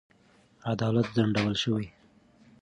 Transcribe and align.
عدالت 0.71 1.07
ځنډول 1.15 1.53
شوی. 1.61 1.85